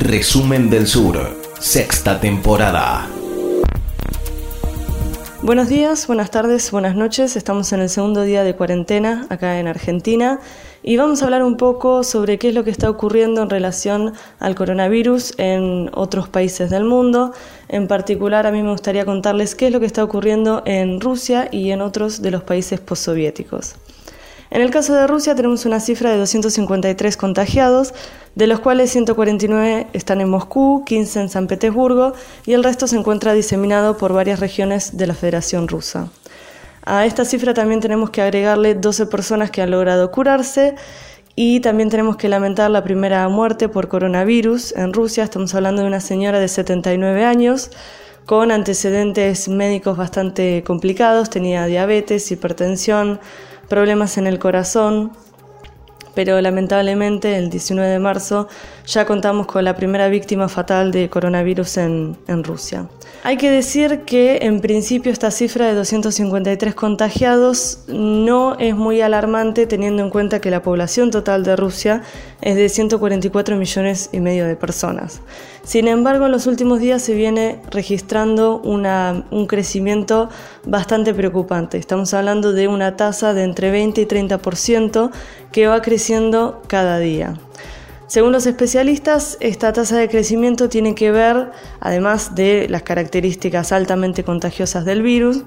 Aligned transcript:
Resumen 0.00 0.70
del 0.70 0.86
Sur, 0.86 1.36
sexta 1.58 2.18
temporada. 2.18 3.06
Buenos 5.42 5.68
días, 5.68 6.06
buenas 6.06 6.30
tardes, 6.30 6.70
buenas 6.70 6.96
noches. 6.96 7.36
Estamos 7.36 7.70
en 7.74 7.80
el 7.80 7.90
segundo 7.90 8.22
día 8.22 8.42
de 8.42 8.56
cuarentena 8.56 9.26
acá 9.28 9.60
en 9.60 9.68
Argentina 9.68 10.40
y 10.82 10.96
vamos 10.96 11.20
a 11.20 11.26
hablar 11.26 11.42
un 11.42 11.58
poco 11.58 12.02
sobre 12.02 12.38
qué 12.38 12.48
es 12.48 12.54
lo 12.54 12.64
que 12.64 12.70
está 12.70 12.88
ocurriendo 12.88 13.42
en 13.42 13.50
relación 13.50 14.14
al 14.38 14.54
coronavirus 14.54 15.34
en 15.36 15.90
otros 15.92 16.30
países 16.30 16.70
del 16.70 16.84
mundo. 16.84 17.34
En 17.68 17.86
particular, 17.86 18.46
a 18.46 18.52
mí 18.52 18.62
me 18.62 18.70
gustaría 18.70 19.04
contarles 19.04 19.54
qué 19.54 19.66
es 19.66 19.72
lo 19.72 19.80
que 19.80 19.86
está 19.86 20.02
ocurriendo 20.02 20.62
en 20.64 21.02
Rusia 21.02 21.48
y 21.52 21.72
en 21.72 21.82
otros 21.82 22.22
de 22.22 22.30
los 22.30 22.42
países 22.42 22.80
postsoviéticos. 22.80 23.74
En 24.50 24.62
el 24.62 24.70
caso 24.70 24.94
de 24.94 25.06
Rusia 25.06 25.36
tenemos 25.36 25.64
una 25.64 25.78
cifra 25.78 26.10
de 26.10 26.18
253 26.18 27.16
contagiados, 27.16 27.94
de 28.34 28.48
los 28.48 28.58
cuales 28.58 28.90
149 28.90 29.86
están 29.92 30.20
en 30.20 30.28
Moscú, 30.28 30.84
15 30.84 31.20
en 31.20 31.28
San 31.28 31.46
Petersburgo 31.46 32.14
y 32.46 32.54
el 32.54 32.64
resto 32.64 32.88
se 32.88 32.96
encuentra 32.96 33.32
diseminado 33.32 33.96
por 33.96 34.12
varias 34.12 34.40
regiones 34.40 34.96
de 34.96 35.06
la 35.06 35.14
Federación 35.14 35.68
Rusa. 35.68 36.08
A 36.84 37.06
esta 37.06 37.24
cifra 37.24 37.54
también 37.54 37.80
tenemos 37.80 38.10
que 38.10 38.22
agregarle 38.22 38.74
12 38.74 39.06
personas 39.06 39.52
que 39.52 39.62
han 39.62 39.70
logrado 39.70 40.10
curarse 40.10 40.74
y 41.36 41.60
también 41.60 41.88
tenemos 41.88 42.16
que 42.16 42.28
lamentar 42.28 42.72
la 42.72 42.82
primera 42.82 43.28
muerte 43.28 43.68
por 43.68 43.86
coronavirus 43.86 44.72
en 44.72 44.92
Rusia. 44.92 45.22
Estamos 45.22 45.54
hablando 45.54 45.82
de 45.82 45.88
una 45.88 46.00
señora 46.00 46.40
de 46.40 46.48
79 46.48 47.24
años 47.24 47.70
con 48.26 48.50
antecedentes 48.50 49.48
médicos 49.48 49.96
bastante 49.96 50.62
complicados, 50.66 51.30
tenía 51.30 51.66
diabetes, 51.66 52.30
hipertensión, 52.30 53.20
problemas 53.70 54.18
en 54.18 54.26
el 54.26 54.38
corazón, 54.38 55.12
pero 56.14 56.38
lamentablemente 56.40 57.38
el 57.38 57.48
19 57.48 57.88
de 57.88 57.98
marzo 58.00 58.48
ya 58.84 59.06
contamos 59.06 59.46
con 59.46 59.64
la 59.64 59.76
primera 59.76 60.08
víctima 60.08 60.48
fatal 60.48 60.90
de 60.90 61.08
coronavirus 61.08 61.78
en, 61.78 62.44
Rusia. 62.44 62.88
Hay 63.22 63.36
que 63.36 63.50
decir 63.50 64.00
que 64.00 64.40
en 64.42 64.60
principio 64.60 65.12
esta 65.12 65.30
cifra 65.30 65.66
de 65.66 65.74
253 65.74 66.74
contagiados 66.74 67.84
no 67.86 68.58
es 68.58 68.74
muy 68.74 69.00
alarmante 69.00 69.66
teniendo 69.66 70.02
en 70.02 70.10
cuenta 70.10 70.40
que 70.40 70.50
la 70.50 70.62
población 70.62 71.10
total 71.10 71.44
de 71.44 71.54
Rusia 71.54 72.02
es 72.42 72.56
de 72.56 72.68
144 72.68 73.56
millones 73.56 74.10
y 74.12 74.20
medio 74.20 74.46
de 74.46 74.56
personas. 74.56 75.20
Sin 75.62 75.88
embargo, 75.88 76.26
en 76.26 76.32
los 76.32 76.46
últimos 76.46 76.80
días 76.80 77.02
se 77.02 77.14
viene 77.14 77.60
registrando 77.70 78.60
una, 78.60 79.24
un 79.30 79.46
crecimiento 79.46 80.28
bastante 80.64 81.14
preocupante. 81.14 81.78
Estamos 81.78 82.14
hablando 82.14 82.52
de 82.52 82.68
una 82.68 82.96
tasa 82.96 83.34
de 83.34 83.44
entre 83.44 83.70
20 83.70 84.00
y 84.00 84.06
30% 84.06 85.10
que 85.52 85.66
va 85.66 85.82
creciendo 85.82 86.62
cada 86.66 86.98
día. 86.98 87.34
Según 88.06 88.32
los 88.32 88.46
especialistas, 88.46 89.36
esta 89.38 89.72
tasa 89.72 89.96
de 89.96 90.08
crecimiento 90.08 90.68
tiene 90.68 90.96
que 90.96 91.12
ver, 91.12 91.52
además 91.78 92.34
de 92.34 92.66
las 92.68 92.82
características 92.82 93.70
altamente 93.70 94.24
contagiosas 94.24 94.84
del 94.84 95.02
virus, 95.02 95.44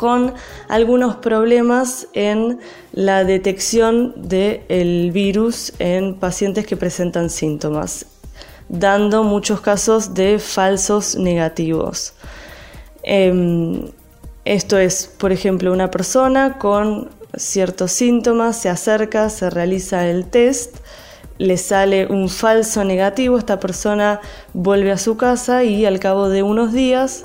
con 0.00 0.32
algunos 0.68 1.16
problemas 1.16 2.08
en 2.14 2.58
la 2.92 3.22
detección 3.22 4.14
del 4.16 5.10
virus 5.12 5.74
en 5.78 6.14
pacientes 6.14 6.66
que 6.66 6.74
presentan 6.74 7.28
síntomas 7.28 8.06
dando 8.70 9.24
muchos 9.24 9.60
casos 9.60 10.14
de 10.14 10.38
falsos 10.38 11.16
negativos. 11.16 12.14
Em, 13.02 13.90
esto 14.46 14.78
es, 14.78 15.06
por 15.18 15.32
ejemplo, 15.32 15.70
una 15.70 15.90
persona 15.90 16.56
con 16.56 17.10
ciertos 17.36 17.92
síntomas 17.92 18.56
se 18.56 18.70
acerca, 18.70 19.28
se 19.28 19.50
realiza 19.50 20.06
el 20.06 20.24
test, 20.24 20.76
le 21.36 21.58
sale 21.58 22.06
un 22.06 22.30
falso 22.30 22.84
negativo, 22.84 23.36
esta 23.36 23.60
persona 23.60 24.20
vuelve 24.54 24.92
a 24.92 24.98
su 24.98 25.18
casa 25.18 25.62
y 25.62 25.84
al 25.84 26.00
cabo 26.00 26.30
de 26.30 26.42
unos 26.42 26.72
días 26.72 27.24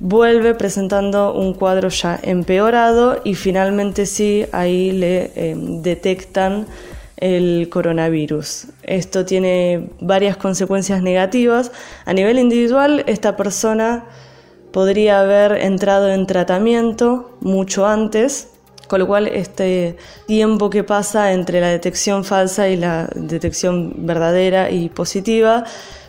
vuelve 0.00 0.54
presentando 0.54 1.34
un 1.34 1.54
cuadro 1.54 1.88
ya 1.88 2.18
empeorado 2.22 3.20
y 3.24 3.34
finalmente 3.34 4.06
sí, 4.06 4.46
ahí 4.52 4.92
le 4.92 5.32
em, 5.34 5.82
detectan 5.82 6.66
el 7.16 7.68
coronavirus. 7.68 8.68
Esto 8.82 9.24
tiene 9.24 9.88
varias 10.00 10.36
consecuencias 10.36 11.02
negativas. 11.02 11.72
A 12.04 12.12
nivel 12.12 12.38
individual, 12.38 13.02
esta 13.06 13.36
persona 13.36 14.04
podría 14.72 15.20
haber 15.20 15.52
entrado 15.64 16.10
en 16.10 16.26
tratamiento 16.26 17.36
mucho 17.40 17.86
antes, 17.86 18.48
con 18.86 19.00
lo 19.00 19.06
cual 19.06 19.26
este 19.26 19.96
tiempo 20.26 20.70
que 20.70 20.84
pasa 20.84 21.32
entre 21.32 21.60
la 21.60 21.68
detección 21.68 22.24
falsa 22.24 22.68
y 22.68 22.76
la 22.76 23.10
detección 23.14 24.06
verdadera 24.06 24.70
y 24.70 24.88
positiva 24.88 25.64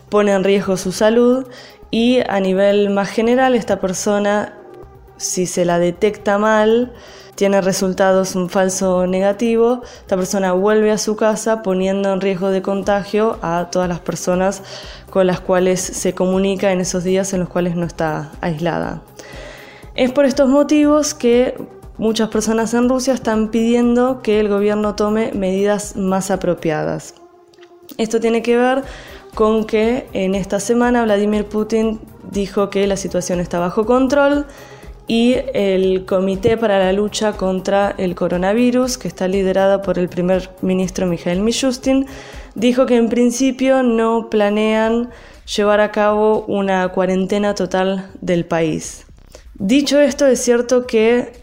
pone 0.09 0.31
en 0.31 0.44
riesgo 0.44 0.78
su 0.78 0.92
salud 0.92 1.46
y 1.92 2.20
a 2.28 2.40
nivel 2.40 2.90
más 2.90 3.09
general 3.09 3.56
esta 3.56 3.80
persona, 3.80 4.53
si 5.18 5.46
se 5.46 5.66
la 5.66 5.80
detecta 5.80 6.38
mal, 6.38 6.94
tiene 7.36 7.62
resultados 7.62 8.36
un 8.36 8.50
falso 8.50 9.08
negativo, 9.08 9.81
esta 10.02 10.18
persona 10.18 10.52
vuelve 10.52 10.92
a 10.92 10.97
su 10.97 11.16
casa 11.16 11.64
poniendo 11.64 12.12
en 12.12 12.20
riesgo 12.20 12.50
de 12.50 12.62
contagio 12.62 13.40
a 13.42 13.70
todas 13.72 13.88
las 13.88 14.02
personas 14.02 14.62
con 15.09 15.25
las 15.25 15.40
cuales 15.40 15.80
se 15.80 16.14
comunica 16.14 16.72
en 16.74 16.81
esos 16.81 17.06
días 17.06 17.34
en 17.34 17.40
los 17.40 17.50
cuales 17.50 17.76
no 17.76 17.86
está 17.86 18.31
aislada. 18.41 19.02
Es 19.96 20.12
por 20.12 20.26
estos 20.26 20.50
motivos 20.50 21.14
que 21.14 21.56
muchas 21.97 22.30
personas 22.30 22.74
en 22.74 22.90
Rusia 22.90 23.14
están 23.14 23.50
pidiendo 23.52 24.22
que 24.22 24.40
el 24.40 24.50
gobierno 24.50 24.96
tome 24.96 25.31
medidas 25.34 25.96
más 25.96 26.31
apropiadas. 26.31 27.16
Esto 27.97 28.20
tiene 28.20 28.41
que 28.41 28.58
ver 28.58 28.84
con 29.35 29.66
que 29.66 30.07
en 30.13 30.35
esta 30.35 30.59
semana 30.59 31.03
Vladimir 31.03 31.45
Putin 31.45 32.00
dijo 32.31 32.69
que 32.69 32.88
la 32.88 32.97
situación 32.97 33.40
está 33.40 33.59
bajo 33.59 33.85
control, 33.85 34.45
y 35.09 35.38
el 35.56 36.06
Comité 36.06 36.56
para 36.56 36.78
la 36.78 36.94
Lucha 36.94 37.34
contra 37.34 37.95
el 37.97 38.13
Coronavirus, 38.13 39.00
que 39.00 39.07
está 39.07 39.28
liderada 39.28 39.81
por 39.81 39.97
el 39.97 40.07
primer 40.07 40.51
ministro 40.62 41.07
Mikhail 41.07 41.41
Mishustin, 41.41 42.06
dijo 42.53 42.85
que 42.85 42.95
en 42.95 43.09
principio 43.09 43.81
no 43.81 44.29
planean 44.29 45.09
llevar 45.56 45.79
a 45.81 45.91
cabo 45.91 46.46
una 46.46 46.88
cuarentena 46.90 47.56
total 47.56 48.11
del 48.22 48.46
país. 48.46 49.07
Dicho 49.56 50.00
esto, 50.00 50.28
es 50.28 50.41
cierto 50.41 50.85
que 50.85 51.34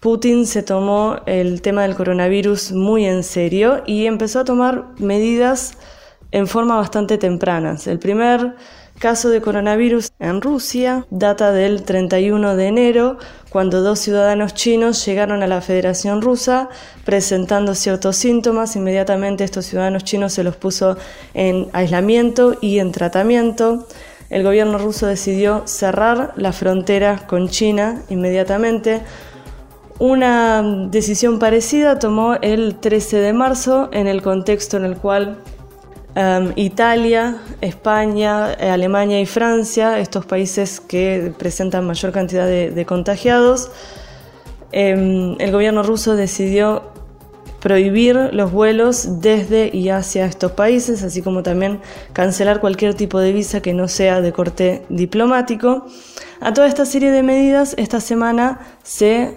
Putin 0.00 0.44
se 0.44 0.64
tomó 0.64 1.18
el 1.26 1.62
tema 1.62 1.82
del 1.82 1.94
coronavirus 1.94 2.72
muy 2.72 3.06
en 3.06 3.22
serio 3.22 3.84
y 3.86 4.06
empezó 4.06 4.40
a 4.40 4.44
tomar 4.44 4.86
medidas 4.98 5.78
en 6.32 6.46
forma 6.46 6.76
bastante 6.76 7.18
temprana. 7.18 7.76
El 7.86 7.98
primer 7.98 8.54
caso 8.98 9.30
de 9.30 9.40
coronavirus 9.40 10.12
en 10.18 10.40
Rusia 10.40 11.06
data 11.10 11.52
del 11.52 11.82
31 11.82 12.56
de 12.56 12.66
enero, 12.66 13.18
cuando 13.50 13.82
dos 13.82 13.98
ciudadanos 13.98 14.54
chinos 14.54 15.04
llegaron 15.04 15.42
a 15.42 15.46
la 15.46 15.60
Federación 15.60 16.22
Rusa 16.22 16.68
presentando 17.04 17.74
ciertos 17.74 18.16
síntomas. 18.16 18.76
Inmediatamente 18.76 19.44
estos 19.44 19.66
ciudadanos 19.66 20.04
chinos 20.04 20.32
se 20.32 20.44
los 20.44 20.56
puso 20.56 20.96
en 21.34 21.68
aislamiento 21.72 22.56
y 22.60 22.78
en 22.78 22.92
tratamiento. 22.92 23.86
El 24.30 24.44
gobierno 24.44 24.78
ruso 24.78 25.06
decidió 25.06 25.62
cerrar 25.66 26.32
la 26.36 26.52
frontera 26.52 27.26
con 27.26 27.48
China 27.48 28.02
inmediatamente. 28.08 29.02
Una 29.98 30.62
decisión 30.90 31.38
parecida 31.38 31.98
tomó 31.98 32.34
el 32.40 32.76
13 32.76 33.18
de 33.18 33.32
marzo 33.34 33.90
en 33.92 34.06
el 34.06 34.22
contexto 34.22 34.78
en 34.78 34.84
el 34.84 34.96
cual 34.96 35.38
Em, 36.14 36.52
Italia, 36.56 37.38
España, 37.62 38.52
eh, 38.60 38.68
Alemania 38.68 39.18
y 39.20 39.26
Francia, 39.26 39.98
estos 39.98 40.26
países 40.26 40.78
que 40.78 41.32
presentan 41.38 41.86
mayor 41.86 42.12
cantidad 42.12 42.46
de, 42.46 42.84
contagiados, 42.86 43.70
em, 44.72 45.36
el 45.38 45.50
gobierno 45.50 45.82
ruso 45.82 46.14
decidió 46.14 46.82
prohibir 47.60 48.16
los 48.32 48.52
vuelos 48.52 49.20
desde 49.22 49.70
y 49.72 49.88
hacia 49.88 50.26
estos 50.26 50.52
países, 50.52 51.02
así 51.02 51.22
como 51.22 51.42
también 51.42 51.80
cancelar 52.12 52.60
cualquier 52.60 52.94
tipo 52.94 53.18
de 53.20 53.32
visa 53.32 53.62
que 53.62 53.72
no 53.72 53.88
sea 53.88 54.20
de 54.20 54.32
corte 54.32 54.82
diplomático. 54.90 55.86
A 56.40 56.52
toda 56.52 56.66
esta 56.66 56.84
serie 56.84 57.10
de 57.12 57.22
medidas, 57.22 57.74
esta 57.78 58.00
semana 58.00 58.60
se 58.82 59.36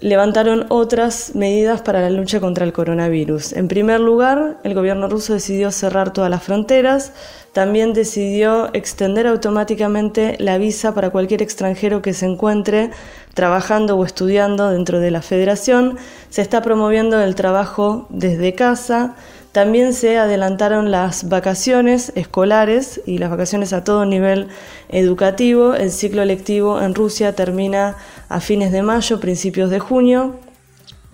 levantaron 0.00 0.66
otras 0.68 1.34
medidas 1.34 1.82
para 1.82 2.00
la 2.00 2.10
lucha 2.10 2.40
contra 2.40 2.64
el 2.64 2.72
coronavirus. 2.72 3.52
En 3.52 3.68
primer 3.68 4.00
lugar, 4.00 4.58
el 4.64 4.74
gobierno 4.74 5.08
ruso 5.08 5.34
decidió 5.34 5.70
cerrar 5.70 6.12
todas 6.12 6.30
las 6.30 6.42
fronteras, 6.42 7.12
también 7.52 7.92
decidió 7.92 8.68
extender 8.74 9.26
automáticamente 9.26 10.36
la 10.38 10.58
visa 10.58 10.94
para 10.94 11.10
cualquier 11.10 11.42
extranjero 11.42 12.02
que 12.02 12.12
se 12.12 12.26
encuentre 12.26 12.90
trabajando 13.34 13.96
o 13.96 14.04
estudiando 14.04 14.70
dentro 14.70 15.00
de 15.00 15.10
la 15.10 15.22
federación, 15.22 15.96
se 16.28 16.42
está 16.42 16.62
promoviendo 16.62 17.20
el 17.20 17.34
trabajo 17.34 18.06
desde 18.10 18.54
casa, 18.54 19.14
también 19.56 19.94
se 19.94 20.18
adelantaron 20.18 20.90
las 20.90 21.30
vacaciones 21.30 22.12
escolares 22.14 23.00
y 23.06 23.16
las 23.16 23.30
vacaciones 23.30 23.72
a 23.72 23.84
todo 23.84 24.04
nivel 24.04 24.48
educativo. 24.90 25.72
El 25.72 25.90
ciclo 25.92 26.26
lectivo 26.26 26.78
en 26.78 26.94
Rusia 26.94 27.34
termina 27.34 27.96
a 28.28 28.40
fines 28.40 28.72
de 28.72 28.82
mayo, 28.82 29.20
principios 29.20 29.70
de 29.70 29.78
junio. 29.78 30.36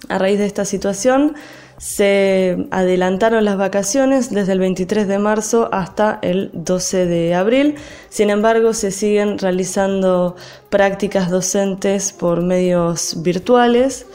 A 0.08 0.18
raíz 0.18 0.38
de 0.38 0.46
esta 0.46 0.64
situación, 0.64 1.34
se 1.82 2.68
adelantaron 2.70 3.44
las 3.44 3.56
vacaciones 3.56 4.30
desde 4.30 4.52
el 4.52 4.60
23 4.60 5.08
de 5.08 5.18
marzo 5.18 5.68
hasta 5.72 6.20
el 6.22 6.50
12 6.52 7.06
de 7.06 7.34
abril. 7.34 7.74
Sin 8.08 8.30
embargo, 8.30 8.72
se 8.72 8.92
siguen 8.92 9.36
realizando 9.36 10.36
prácticas 10.70 11.28
docentes 11.28 12.12
por 12.12 12.40
medios 12.40 13.20
virtuales. 13.22 14.06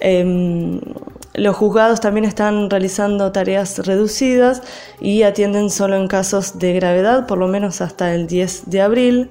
Em, 0.00 0.80
los 1.34 1.54
juzgados 1.54 2.00
también 2.00 2.24
están 2.24 2.68
realizando 2.68 3.30
tareas 3.30 3.86
reducidas 3.86 4.62
y 5.00 5.22
atienden 5.22 5.70
solo 5.70 5.94
en 5.94 6.08
casos 6.08 6.58
de 6.58 6.72
gravedad, 6.72 7.28
por 7.28 7.38
lo 7.38 7.46
menos 7.46 7.80
hasta 7.80 8.12
el 8.12 8.26
10 8.26 8.70
de 8.70 8.80
abril. 8.80 9.30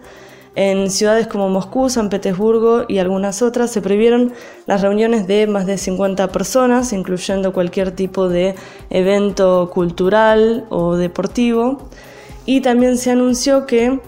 En 0.55 0.91
ciudades 0.91 1.25
como 1.27 1.49
Moscú, 1.49 1.89
San 1.89 2.09
Petersburgo 2.09 2.85
y 2.87 2.99
algunas 2.99 3.41
otras 3.41 3.71
se 3.71 3.81
prohibieron 3.81 4.33
las 4.67 4.81
reuniones 4.81 5.25
de 5.25 5.47
más 5.47 5.65
de 5.65 5.79
50 5.79 6.27
personas, 6.31 6.93
incluyendo 6.93 7.53
cualquier 7.53 7.91
tipo 7.91 8.29
de 8.29 8.55
evento 8.91 9.71
cultural 9.73 10.65
o 10.69 10.95
deportivo. 10.95 11.89
Y 12.45 12.61
también 12.61 12.97
se 12.97 13.09
anunció 13.09 13.65
que 13.65 13.99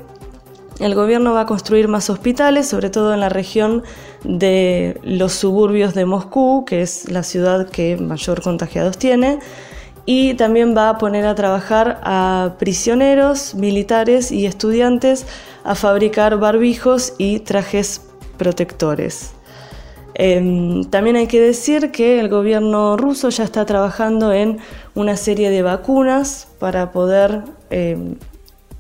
el 0.80 0.94
gobierno 0.94 1.34
va 1.34 1.42
a 1.42 1.46
construir 1.48 1.88
más 1.88 2.12
hospitales, 2.12 2.68
sobre 2.68 2.92
todo 2.92 3.14
en 3.14 3.22
la 3.22 3.30
región 3.30 3.84
de 4.24 5.00
los 5.04 5.34
suburbios 5.34 5.96
de 5.96 6.06
Moscú, 6.06 6.64
que 6.66 6.84
es 6.84 7.10
la 7.10 7.24
ciudad 7.24 7.70
que 7.70 7.98
mayor 7.98 8.42
contagiados 8.42 8.98
tiene 8.98 9.40
y 10.06 10.36
también 10.36 10.76
va 10.78 10.90
a 10.90 10.98
poner 10.98 11.26
a 11.26 11.36
trabajar 11.36 12.00
a 12.04 12.56
prisioneros, 12.60 13.56
militares 13.56 14.32
y 14.32 14.46
estudiantes 14.46 15.26
a 15.66 15.76
fabricar 15.76 16.40
barbijos 16.40 17.14
y 17.18 17.40
trajes 17.40 18.02
protectores. 18.38 19.34
Em, 20.14 20.86
también 20.86 21.18
hay 21.18 21.28
que 21.28 21.42
decir 21.42 21.92
que 21.92 22.22
el 22.22 22.30
gobierno 22.30 22.96
ruso 22.96 23.30
ya 23.30 23.44
está 23.44 23.66
trabajando 23.66 24.32
en 24.32 24.60
una 24.94 25.18
serie 25.18 25.50
de 25.50 25.62
vacunas 25.62 26.48
para 26.58 26.92
poder 26.92 27.42
em, 27.70 28.16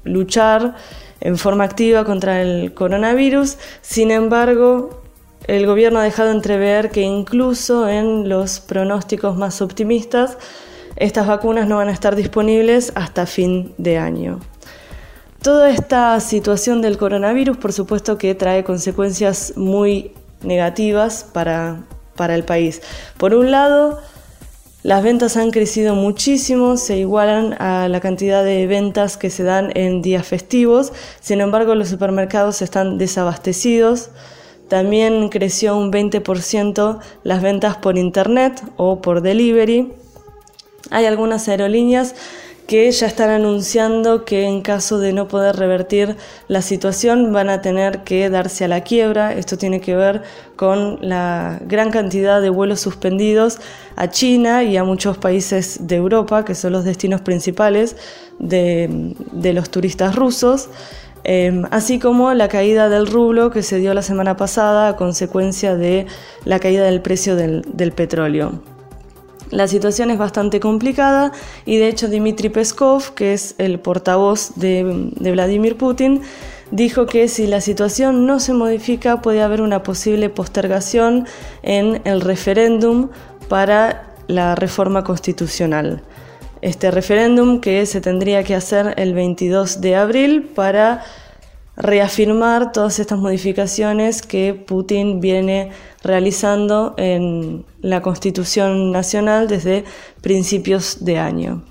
luchar 0.05 0.75
en 1.19 1.37
forma 1.37 1.65
activa 1.65 2.05
contra 2.05 2.41
el 2.41 2.73
coronavirus. 2.73 3.57
Sin 3.81 4.11
embargo, 4.11 5.01
el 5.47 5.65
gobierno 5.65 5.99
ha 5.99 6.03
dejado 6.03 6.31
entrever 6.31 6.89
que 6.89 7.01
incluso 7.01 7.89
en 7.89 8.29
los 8.29 8.61
pronósticos 8.61 9.35
más 9.35 9.61
optimistas, 9.61 10.37
estas 10.95 11.27
vacunas 11.27 11.67
no 11.67 11.77
van 11.77 11.89
a 11.89 11.91
estar 11.91 12.15
disponibles 12.15 12.93
hasta 12.95 13.25
fin 13.25 13.73
de 13.77 13.97
año. 13.97 14.39
Toda 15.45 15.69
esta 15.69 16.19
situación 16.21 16.81
del 16.81 16.97
coronavirus, 16.97 17.57
por 17.57 17.71
supuesto 17.71 18.17
que 18.17 18.33
trae 18.33 18.63
consecuencias 18.63 19.53
muy 19.55 20.11
negativas 20.41 21.23
para, 21.23 21.83
el 22.17 22.43
país. 22.43 22.81
Por 23.17 23.35
un 23.35 23.51
lado, 23.51 23.99
las 24.81 25.03
ventas 25.03 25.37
han 25.37 25.51
crecido 25.51 25.93
muchísimo, 25.93 26.77
se 26.77 26.97
igualan 26.97 27.53
a 27.61 27.87
la 27.89 27.99
cantidad 27.99 28.43
de 28.43 28.65
ventas 28.65 29.17
que 29.17 29.29
se 29.29 29.43
dan 29.43 29.69
en 29.75 30.01
días 30.01 30.25
festivos, 30.25 30.93
sin 31.21 31.41
embargo 31.41 31.75
los 31.75 31.89
supermercados 31.89 32.63
están 32.63 32.97
desabastecidos. 32.97 34.09
También 34.67 35.29
creció 35.29 35.77
un 35.77 35.91
20% 35.91 36.99
las 37.21 37.43
ventas 37.43 37.77
por 37.77 37.99
internet 37.99 38.63
o 38.77 38.99
por 38.99 39.21
delivery. 39.21 39.93
Hay 40.89 41.05
algunas 41.05 41.47
aerolíneas 41.47 42.15
que 42.67 42.89
ya 42.91 43.05
están 43.05 43.29
anunciando 43.29 44.25
que 44.25 44.43
en 44.43 44.61
caso 44.61 44.97
de 44.99 45.13
no 45.13 45.27
poder 45.27 45.55
revertir 45.55 46.15
la 46.47 46.61
situación 46.61 47.31
van 47.31 47.49
a 47.49 47.61
tener 47.61 48.03
que 48.03 48.29
darse 48.29 48.65
a 48.65 48.67
la 48.67 48.81
quiebra. 48.81 49.33
Esto 49.33 49.57
tiene 49.57 49.81
que 49.81 49.95
ver 49.95 50.23
con 50.55 50.97
la 51.01 51.59
gran 51.67 51.91
cantidad 51.91 52.41
de 52.41 52.49
vuelos 52.49 52.79
suspendidos 52.79 53.59
a 53.95 54.09
China 54.09 54.63
y 54.63 54.77
a 54.77 54.83
muchos 54.83 55.17
países 55.17 55.87
de 55.87 55.95
Europa, 55.97 56.43
que 56.43 56.55
son 56.55 56.73
los 56.73 56.85
destinos 56.85 57.21
principales 57.21 57.97
de, 58.39 59.15
los 59.53 59.69
turistas 59.69 60.15
rusos. 60.15 60.69
Em, 61.23 61.65
así 61.71 61.99
como 61.99 62.33
la 62.33 62.47
caída 62.47 62.87
del 62.89 63.07
rublo 63.07 63.49
que 63.49 63.63
se 63.63 63.79
dio 63.79 63.93
la 63.93 64.03
semana 64.03 64.37
pasada 64.37 64.89
a 64.89 64.95
consecuencia 64.95 65.75
de 65.75 66.05
la 66.45 66.59
caída 66.59 66.83
del 66.85 67.01
precio 67.01 67.35
del 67.35 67.91
petróleo. 67.95 68.74
La 69.55 69.69
situación 69.69 70.11
es 70.11 70.17
bastante 70.17 70.59
complicada 70.59 71.31
y 71.65 71.77
de 71.77 71.87
hecho 71.87 72.09
Dmitry 72.09 72.49
Peskov, 72.49 73.13
que 73.13 73.31
es 73.31 73.55
el 73.57 73.79
portavoz 73.79 74.51
de, 74.57 74.83
Vladimir 75.31 75.77
Putin, 75.77 76.23
dijo 76.71 77.05
que 77.05 77.29
si 77.29 77.47
la 77.47 77.61
situación 77.61 78.25
no 78.25 78.41
se 78.41 78.51
modifica 78.51 79.21
puede 79.21 79.41
haber 79.41 79.61
una 79.61 79.81
posible 79.81 80.29
postergación 80.29 81.25
en 81.63 82.01
el 82.03 82.19
referéndum 82.19 83.11
para 83.47 84.11
la 84.27 84.55
reforma 84.55 85.05
constitucional. 85.05 86.03
Este 86.61 86.91
referéndum 86.91 87.61
que 87.61 87.85
se 87.85 88.01
tendría 88.01 88.43
que 88.43 88.55
hacer 88.55 88.93
el 88.97 89.13
22 89.13 89.79
de 89.79 89.95
abril 89.95 90.51
para 90.53 91.05
reafirmar 91.77 92.71
todas 92.71 92.99
estas 92.99 93.19
modificaciones 93.19 94.21
que 94.21 94.53
Putin 94.53 95.19
viene 95.19 95.71
realizando 96.03 96.93
en 96.97 97.65
la 97.81 98.01
Constitución 98.01 98.91
Nacional 98.91 99.47
desde 99.47 99.83
principios 100.21 101.03
de 101.03 101.17
año. 101.17 101.63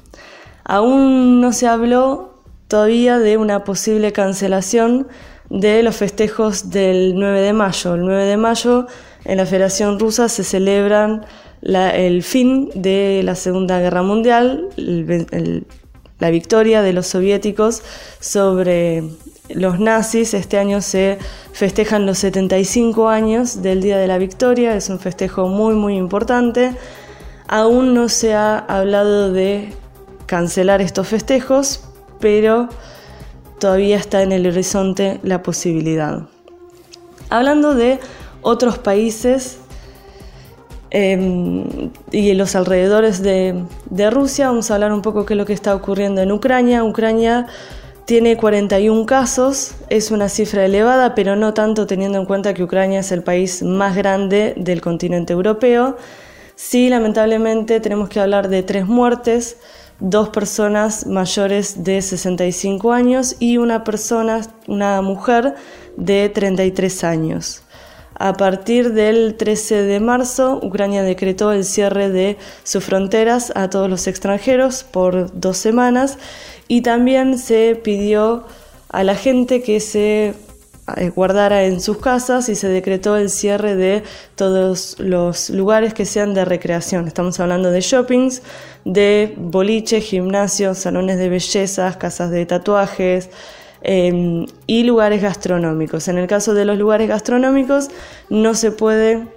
Aún 0.64 1.40
no 1.40 1.52
se 1.52 1.66
habló 1.66 2.34
todavía 2.68 3.18
de 3.18 3.36
una 3.36 3.64
posible 3.64 4.12
cancelación 4.12 5.08
de 5.50 5.82
los 5.82 5.96
festejos 5.96 6.70
del 6.70 7.14
9 7.16 7.40
de 7.40 7.52
mayo. 7.52 7.94
El 7.94 8.04
9 8.04 8.24
de 8.24 8.36
mayo 8.36 8.86
en 9.24 9.36
la 9.36 9.46
Federación 9.46 9.98
Rusa 9.98 10.28
se 10.28 10.44
celebran 10.44 11.24
el 11.62 12.22
fin 12.22 12.70
de 12.74 13.22
la 13.24 13.34
Segunda 13.34 13.78
Guerra 13.80 14.02
Mundial, 14.02 14.68
la 16.18 16.30
victoria 16.30 16.82
de 16.82 16.92
los 16.92 17.06
soviéticos 17.06 17.82
sobre 18.20 19.02
los 19.48 19.78
nazis. 19.78 20.34
Este 20.34 20.58
año 20.58 20.80
se 20.80 21.18
festejan 21.52 22.06
los 22.06 22.18
75 22.18 23.08
años 23.08 23.62
del 23.62 23.82
Día 23.82 23.98
de 23.98 24.06
la 24.06 24.18
Victoria, 24.18 24.76
es 24.76 24.88
un 24.88 24.98
festejo 24.98 25.48
muy 25.48 25.74
muy 25.74 25.96
importante. 25.96 26.74
Aún 27.46 27.94
no 27.94 28.08
se 28.08 28.34
ha 28.34 28.58
hablado 28.58 29.32
de 29.32 29.74
cancelar 30.26 30.80
estos 30.80 31.08
festejos, 31.08 31.84
pero 32.20 32.68
todavía 33.58 33.96
está 33.96 34.22
en 34.22 34.32
el 34.32 34.46
horizonte 34.46 35.20
la 35.22 35.42
posibilidad. 35.42 36.22
Hablando 37.28 37.74
de 37.74 38.00
otros 38.40 38.78
países 38.78 39.58
em, 40.90 41.90
y 42.10 42.32
los 42.34 42.54
alrededores 42.54 43.22
de, 43.22 43.64
de 43.90 44.10
Rusia, 44.10 44.46
vamos 44.46 44.70
a 44.70 44.74
hablar 44.74 44.92
un 44.92 45.02
poco 45.02 45.26
qué 45.26 45.34
es 45.34 45.38
lo 45.38 45.46
que 45.46 45.52
está 45.52 45.74
ocurriendo 45.74 46.22
en 46.22 46.32
Ucrania. 46.32 46.82
Ucrania 46.82 47.46
tiene 48.04 48.36
41 48.36 49.06
casos, 49.06 49.74
es 49.88 50.10
una 50.10 50.28
cifra 50.28 50.66
elevada, 50.66 51.14
pero 51.14 51.36
no 51.36 51.54
tanto 51.54 51.86
teniendo 51.86 52.18
en 52.18 52.26
cuenta 52.26 52.52
que 52.52 52.62
Ucrania 52.62 53.00
es 53.00 53.12
el 53.12 53.22
país 53.22 53.62
más 53.62 53.96
grande 53.96 54.52
del 54.56 54.80
continente 54.80 55.32
europeo. 55.32 55.96
Sí, 56.54 56.88
lamentablemente 56.88 57.80
tenemos 57.80 58.08
que 58.08 58.20
hablar 58.20 58.48
de 58.48 58.62
tres 58.62 58.86
muertes, 58.86 59.56
dos 60.00 60.28
personas 60.28 61.06
mayores 61.06 61.82
de 61.82 62.02
65 62.02 62.92
años 62.92 63.36
y 63.38 63.56
una 63.56 63.84
persona, 63.84 64.42
una 64.66 65.00
mujer 65.00 65.54
de 65.96 66.28
33 66.28 67.04
años. 67.04 67.62
A 68.16 68.34
partir 68.34 68.92
del 68.92 69.34
13 69.34 69.82
de 69.82 69.98
marzo, 69.98 70.60
Ucrania 70.62 71.02
decretó 71.02 71.50
el 71.50 71.64
cierre 71.64 72.10
de 72.10 72.36
sus 72.62 72.84
fronteras 72.84 73.52
a 73.56 73.68
todos 73.70 73.90
los 73.90 74.06
extranjeros 74.06 74.84
por 74.84 75.32
dos 75.38 75.56
semanas 75.56 76.18
y 76.74 76.80
también 76.80 77.38
se 77.38 77.76
pidió 77.76 78.42
a 78.88 79.04
la 79.04 79.14
gente 79.14 79.62
que 79.62 79.78
se 79.78 80.34
eh, 80.96 81.08
guardara 81.10 81.62
en 81.62 81.80
sus 81.80 81.98
casas 81.98 82.48
y 82.48 82.56
se 82.56 82.66
decretó 82.66 83.16
el 83.16 83.30
cierre 83.30 83.76
de 83.76 84.02
todos 84.34 84.96
los 84.98 85.50
lugares 85.50 85.94
que 85.94 86.04
sean 86.04 86.34
de 86.34 86.44
recreación. 86.44 87.06
Estamos 87.06 87.38
hablando 87.38 87.70
de 87.70 87.80
shoppings, 87.80 88.42
de 88.84 89.34
boliches, 89.36 90.02
gimnasios, 90.02 90.78
salones 90.78 91.16
de 91.16 91.28
bellezas, 91.28 91.96
casas 91.96 92.32
de 92.32 92.44
tatuajes 92.44 93.30
em, 93.82 94.44
y 94.66 94.82
lugares 94.82 95.22
gastronómicos. 95.22 96.08
En 96.08 96.18
el 96.18 96.26
caso 96.26 96.54
de 96.54 96.64
los 96.64 96.76
lugares 96.76 97.06
gastronómicos 97.08 97.88
no 98.30 98.54
se 98.54 98.72
puede 98.72 99.28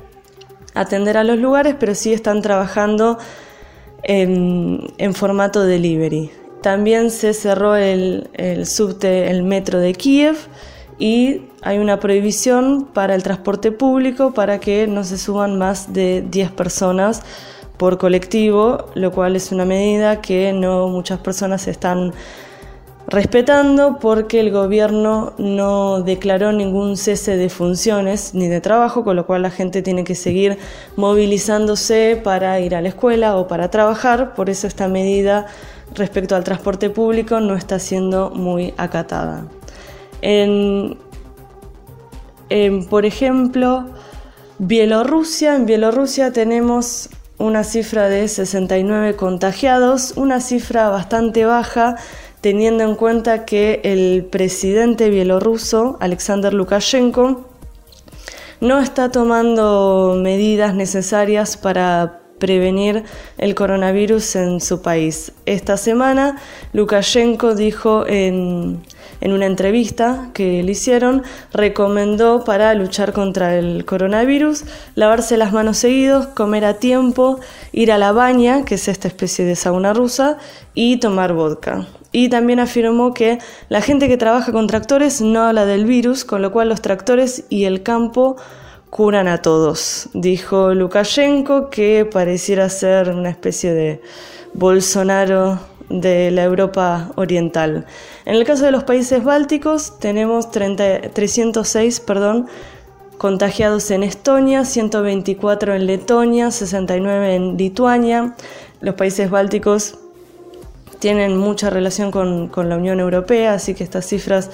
atender 0.73 1.17
a 1.17 1.23
los 1.23 1.37
lugares, 1.37 1.75
pero 1.79 1.93
sí 1.93 2.13
están 2.13 2.41
trabajando 2.41 3.19
en, 4.01 4.87
en 4.97 5.13
formato 5.13 5.63
delivery. 5.63 6.31
También 6.67 7.11
se 7.11 7.33
cerró 7.33 7.77
el, 7.77 8.29
el 8.33 9.43
metro 9.43 9.79
de 9.79 9.93
Kiev 9.93 10.35
y 10.99 11.43
hay 11.61 11.77
una 11.77 11.97
prohibición 12.01 12.89
para 12.93 13.15
el 13.15 13.23
transporte 13.23 13.71
público 13.71 14.33
para 14.33 14.59
que 14.59 14.85
no 14.85 15.05
se 15.05 15.17
suban 15.17 15.57
más 15.57 15.93
de 15.93 16.25
10 16.29 16.51
personas 16.51 17.21
por 17.77 17.97
colectivo, 17.97 18.87
lo 18.95 19.13
cual 19.13 19.37
es 19.37 19.53
una 19.53 19.63
medida 19.63 20.19
que 20.19 20.51
no 20.51 20.89
muchas 20.89 21.19
personas 21.19 21.69
están 21.69 22.11
respetando 23.07 23.99
porque 23.99 24.41
el 24.41 24.51
gobierno 24.51 25.33
no 25.37 26.01
declaró 26.01 26.51
ningún 26.51 26.97
cese 26.97 27.37
de 27.37 27.49
funciones 27.49 28.33
ni 28.33 28.49
de 28.49 28.59
trabajo, 28.59 29.03
con 29.05 29.15
lo 29.15 29.25
cual 29.25 29.43
la 29.43 29.49
gente 29.49 29.81
tiene 29.81 30.03
que 30.03 30.13
seguir 30.13 30.57
movilizándose 30.97 32.19
para 32.21 32.59
ir 32.59 32.75
a 32.75 32.81
la 32.81 32.89
escuela 32.89 33.37
o 33.37 33.47
para 33.47 33.69
trabajar, 33.69 34.33
por 34.35 34.49
eso 34.49 34.67
esta 34.67 34.89
medida 34.89 35.47
respecto 35.95 36.35
al 36.35 36.43
transporte 36.43 36.89
público 36.89 37.39
no 37.39 37.55
está 37.55 37.79
siendo 37.79 38.29
muy 38.31 38.73
acatada. 38.77 39.47
por 42.89 43.05
ejemplo, 43.05 43.85
Bielorrusia, 44.59 45.55
en 45.55 45.65
Bielorrusia 45.65 46.33
tenemos 46.33 47.09
una 47.37 47.63
cifra 47.63 48.09
de 48.09 48.27
69 48.27 49.15
contagiados, 49.15 50.13
una 50.17 50.41
cifra 50.41 50.89
bastante 50.89 51.45
baja 51.45 51.95
teniendo 52.47 52.85
en 52.85 52.95
cuenta 52.95 53.43
que 53.43 53.81
el 53.83 54.23
presidente 54.23 55.09
bielorruso, 55.09 55.97
Alexander 55.99 56.53
Lukashenko, 56.53 57.45
no 58.61 58.79
está 58.79 59.11
tomando 59.11 60.17
medidas 60.17 60.73
necesarias 60.73 61.57
para 61.57 62.21
prevenir 62.39 63.03
el 63.37 63.53
coronavirus 63.53 64.37
en 64.37 64.61
su 64.61 64.81
país. 64.81 65.33
Esta 65.45 65.75
semana 65.75 66.37
Lukashenko 66.71 67.53
dijo 67.53 68.07
en, 68.07 68.81
en, 69.19 69.33
una 69.33 69.45
entrevista 69.45 70.29
que 70.33 70.63
le 70.63 70.71
hicieron, 70.71 71.23
recomendó 71.51 72.45
para 72.45 72.73
luchar 72.75 73.11
contra 73.11 73.57
el 73.57 73.83
coronavirus 73.83 74.63
lavarse 74.95 75.35
las 75.35 75.51
manos 75.51 75.79
seguidos, 75.79 76.27
comer 76.27 76.63
a 76.63 76.75
tiempo, 76.75 77.41
ir 77.73 77.91
a 77.91 77.97
la 77.97 78.13
baña, 78.13 78.63
que 78.63 78.75
es 78.75 78.87
esta 78.87 79.09
especie 79.09 79.43
de 79.43 79.57
sauna 79.57 79.91
rusa, 79.91 80.37
y 80.73 80.95
tomar 81.01 81.33
vodka. 81.33 81.87
Y 82.11 82.29
también 82.29 82.59
afirmó 82.59 83.13
que 83.13 83.39
la 83.69 83.81
gente 83.81 84.07
que 84.07 84.17
trabaja 84.17 84.51
con 84.51 84.67
tractores 84.67 85.21
no 85.21 85.43
habla 85.43 85.65
del 85.65 85.85
virus, 85.85 86.25
con 86.25 86.41
lo 86.41 86.51
cual 86.51 86.69
los 86.69 86.81
tractores 86.81 87.43
y 87.49 87.65
el 87.65 87.83
campo 87.83 88.37
curan 88.89 89.27
a 89.27 89.41
todos. 89.41 90.09
Dijo 90.13 90.73
Lukashenko 90.73 91.69
que 91.69 92.05
pareciera 92.05 92.69
ser 92.69 93.09
una 93.09 93.29
especie 93.29 93.73
de 93.73 94.01
Bolsonaro 94.53 95.59
de 95.89 96.31
la 96.31 96.43
Europa 96.43 97.11
Oriental. 97.15 97.85
En 98.25 98.35
el 98.35 98.43
caso 98.43 98.65
de 98.65 98.71
los 98.71 98.83
países 98.83 99.23
bálticos 99.23 99.99
tenemos 99.99 100.51
306 100.51 101.99
perdón, 102.01 102.47
contagiados 103.17 103.89
en 103.91 104.03
Estonia, 104.03 104.65
124 104.65 105.73
en 105.73 105.85
Letonia, 105.85 106.51
69 106.51 107.35
en 107.35 107.57
Lituania. 107.57 108.35
Los 108.79 108.95
países 108.95 109.29
bálticos 109.29 109.97
tienen 110.99 111.37
mucha 111.37 111.69
relación 111.69 112.11
con, 112.11 112.47
con 112.47 112.69
la 112.69 112.77
Unión 112.77 112.99
Europea, 112.99 113.53
así 113.53 113.73
que 113.73 113.83
estas 113.83 114.05
cifras 114.05 114.49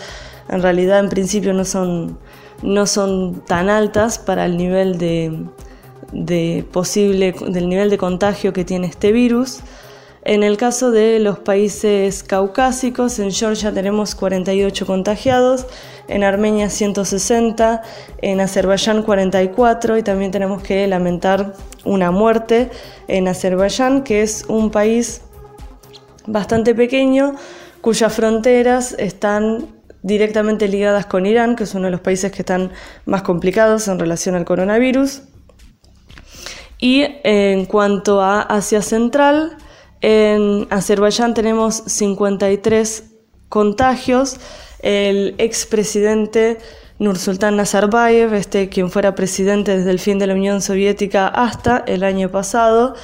en 0.49 0.61
realidad 0.61 0.99
en 0.99 1.09
principio 1.09 1.53
no 1.53 1.65
son 1.65 2.17
no 2.63 2.87
son 2.87 3.41
tan 3.45 3.69
altas 3.69 4.17
para 4.17 4.45
el 4.45 4.57
nivel 4.57 4.97
de, 4.97 6.65
posible, 6.71 7.35
del 7.47 7.69
nivel 7.69 7.89
de 7.89 7.97
contagio 7.97 8.53
que 8.53 8.63
tiene 8.63 8.87
este 8.87 9.11
virus. 9.11 9.59
En 10.25 10.41
el 10.41 10.55
caso 10.55 10.89
de 10.91 11.19
los 11.19 11.39
países 11.39 12.23
caucásicos, 12.23 13.19
en 13.19 13.31
Georgia 13.31 13.73
tenemos 13.73 14.15
48 14.15 14.85
contagiados, 14.85 15.67
en 16.07 16.23
Armenia 16.23 16.69
160, 16.69 17.81
en 18.21 18.39
Azerbaiyán 18.39 19.03
44 19.03 19.97
y 19.97 20.03
también 20.03 20.31
tenemos 20.31 20.63
que 20.63 20.87
lamentar 20.87 21.53
una 21.83 22.11
muerte 22.11 22.69
en 23.09 23.27
Azerbaiyán, 23.27 24.03
que 24.03 24.21
es 24.21 24.45
un 24.47 24.71
país 24.71 25.21
bastante 26.25 26.75
pequeño 26.75 27.35
cuyas 27.81 28.13
fronteras 28.13 28.95
están 28.97 29.67
directamente 30.01 30.67
ligadas 30.67 31.05
con 31.05 31.25
Irán, 31.25 31.55
que 31.55 31.63
es 31.63 31.73
uno 31.75 31.85
de 31.85 31.91
los 31.91 32.01
países 32.01 32.31
que 32.31 32.41
están 32.41 32.71
más 33.05 33.23
complicados 33.23 33.87
en 33.87 33.99
relación 33.99 34.35
al 34.35 34.45
coronavirus. 34.45 35.23
Y 36.79 37.05
en 37.23 37.65
cuanto 37.65 38.21
a 38.21 38.41
Asia 38.41 38.81
Central, 38.81 39.57
en 40.01 40.67
Azerbaiyán 40.69 41.33
tenemos 41.33 41.83
53 41.85 43.03
contagios. 43.47 44.37
El 44.79 45.35
expresidente 45.37 46.57
Nursultán 46.99 47.55
Nazarbayev, 47.55 48.33
este 48.33 48.67
quien 48.67 48.91
fuera 48.91 49.15
presidente 49.15 49.77
desde 49.77 49.91
el 49.91 49.99
fin 49.99 50.19
de 50.19 50.27
la 50.27 50.33
Unión 50.33 50.61
Soviética 50.61 51.27
hasta 51.27 51.83
el 51.87 52.03
año 52.03 52.29
pasado, 52.29 52.95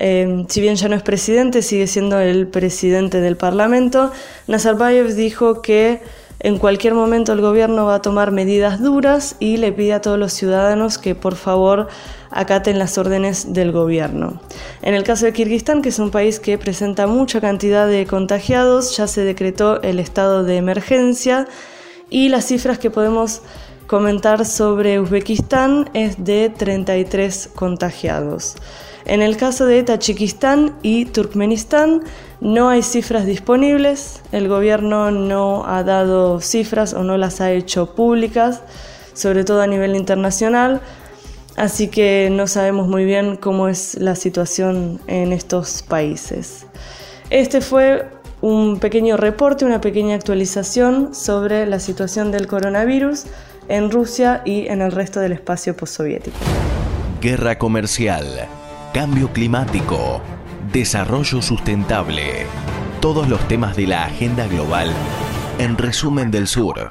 eh, 0.00 0.46
si 0.48 0.62
bien 0.62 0.76
ya 0.76 0.88
no 0.88 0.96
es 0.96 1.02
presidente, 1.02 1.60
sigue 1.60 1.86
siendo 1.86 2.18
el 2.18 2.48
presidente 2.48 3.20
del 3.20 3.36
Parlamento. 3.36 4.10
Nazarbayev 4.46 5.14
dijo 5.14 5.60
que 5.60 6.00
en 6.38 6.56
cualquier 6.56 6.94
momento 6.94 7.34
el 7.34 7.42
gobierno 7.42 7.84
va 7.84 7.96
a 7.96 8.02
tomar 8.02 8.30
medidas 8.32 8.80
duras 8.80 9.36
y 9.40 9.58
le 9.58 9.72
pide 9.72 9.92
a 9.92 10.00
todos 10.00 10.18
los 10.18 10.32
ciudadanos 10.32 10.96
que 10.96 11.14
por 11.14 11.34
favor 11.34 11.88
acaten 12.30 12.78
las 12.78 12.96
órdenes 12.96 13.52
del 13.52 13.72
gobierno. 13.72 14.40
En 14.80 14.94
el 14.94 15.02
caso 15.02 15.26
de 15.26 15.34
Kirguistán, 15.34 15.82
que 15.82 15.90
es 15.90 15.98
un 15.98 16.10
país 16.10 16.40
que 16.40 16.56
presenta 16.56 17.06
mucha 17.06 17.42
cantidad 17.42 17.86
de 17.86 18.06
contagiados, 18.06 18.96
ya 18.96 19.06
se 19.06 19.22
decretó 19.22 19.82
el 19.82 20.00
estado 20.00 20.44
de 20.44 20.56
emergencia 20.56 21.46
y 22.08 22.30
las 22.30 22.46
cifras 22.46 22.78
que 22.78 22.90
podemos 22.90 23.42
comentar 23.86 24.46
sobre 24.46 24.98
Uzbekistán 24.98 25.90
es 25.92 26.24
de 26.24 26.48
33 26.48 27.50
contagiados. 27.54 28.56
En 29.06 29.22
el 29.22 29.36
caso 29.36 29.66
de 29.66 29.82
Tayikistán 29.82 30.76
y 30.82 31.06
Turkmenistán 31.06 32.02
no 32.40 32.68
hay 32.68 32.82
cifras 32.82 33.26
disponibles, 33.26 34.22
el 34.32 34.48
gobierno 34.48 35.10
no 35.10 35.64
ha 35.66 35.82
dado 35.82 36.40
cifras 36.40 36.94
o 36.94 37.02
no 37.02 37.16
las 37.16 37.40
ha 37.40 37.50
hecho 37.52 37.94
públicas, 37.94 38.62
sobre 39.14 39.44
todo 39.44 39.62
a 39.62 39.66
nivel 39.66 39.96
internacional, 39.96 40.80
así 41.56 41.88
que 41.88 42.28
no 42.30 42.46
sabemos 42.46 42.88
muy 42.88 43.04
bien 43.04 43.36
cómo 43.36 43.68
es 43.68 43.94
la 43.96 44.14
situación 44.14 45.00
en 45.06 45.32
estos 45.32 45.82
países. 45.82 46.66
Este 47.30 47.60
fue 47.60 48.06
un 48.40 48.78
pequeño 48.78 49.16
reporte, 49.16 49.64
una 49.64 49.80
pequeña 49.80 50.14
actualización 50.14 51.14
sobre 51.14 51.66
la 51.66 51.78
situación 51.78 52.32
del 52.32 52.46
coronavirus 52.46 53.24
en 53.68 53.90
Rusia 53.90 54.42
y 54.44 54.66
en 54.66 54.82
el 54.82 54.92
resto 54.92 55.20
del 55.20 55.32
espacio 55.32 55.76
postsoviético. 55.76 56.36
Guerra 57.20 57.58
comercial 57.58 58.48
cambio 58.92 59.32
climático, 59.32 60.20
desarrollo 60.72 61.40
sustentable, 61.42 62.46
todos 63.00 63.28
los 63.28 63.46
temas 63.46 63.76
de 63.76 63.86
la 63.86 64.04
agenda 64.04 64.48
global 64.48 64.92
en 65.58 65.78
resumen 65.78 66.32
del 66.32 66.48
sur. 66.48 66.88